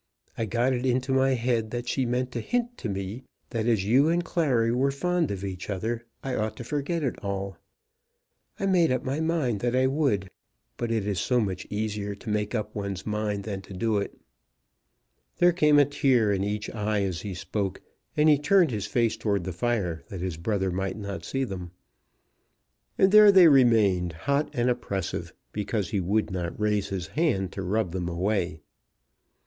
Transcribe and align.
I 0.35 0.45
got 0.45 0.73
it 0.73 0.83
into 0.83 1.11
my 1.13 1.35
head 1.35 1.69
that 1.69 1.87
she 1.87 2.07
meant 2.07 2.31
to 2.31 2.39
hint 2.39 2.75
to 2.79 2.89
me 2.89 3.21
that 3.51 3.67
as 3.67 3.85
you 3.85 4.09
and 4.09 4.25
Clary 4.25 4.71
were 4.71 4.89
fond 4.89 5.29
of 5.29 5.43
each 5.43 5.69
other, 5.69 6.07
I 6.23 6.33
ought 6.33 6.55
to 6.57 6.63
forget 6.63 7.03
it 7.03 7.23
all. 7.23 7.57
I 8.59 8.65
made 8.65 8.91
up 8.91 9.03
my 9.03 9.19
mind 9.19 9.59
that 9.59 9.75
I 9.75 9.85
would; 9.85 10.31
but 10.75 10.89
it 10.91 11.05
is 11.05 11.19
so 11.19 11.39
much 11.39 11.67
easier 11.69 12.15
to 12.15 12.29
make 12.31 12.55
up 12.55 12.73
one's 12.75 13.05
mind 13.05 13.43
than 13.43 13.61
to 13.61 13.73
do 13.75 13.99
it." 13.99 14.17
There 15.37 15.53
came 15.53 15.77
a 15.77 15.85
tear 15.85 16.33
in 16.33 16.43
each 16.43 16.67
eye 16.71 17.03
as 17.03 17.21
he 17.21 17.35
spoke, 17.35 17.79
and 18.17 18.27
he 18.27 18.39
turned 18.39 18.71
his 18.71 18.87
face 18.87 19.15
towards 19.15 19.45
the 19.45 19.53
fire 19.53 20.01
that 20.09 20.19
his 20.21 20.35
brother 20.37 20.71
might 20.71 20.97
not 20.97 21.23
see 21.23 21.43
them. 21.43 21.69
And 22.97 23.11
there 23.11 23.31
they 23.31 23.47
remained 23.47 24.13
hot 24.13 24.49
and 24.53 24.67
oppressive, 24.67 25.31
because 25.51 25.91
he 25.91 25.99
would 25.99 26.31
not 26.31 26.59
raise 26.59 26.89
his 26.89 27.05
hand 27.09 27.51
to 27.51 27.61
rub 27.61 27.91
them 27.91 28.09
away. 28.09 28.61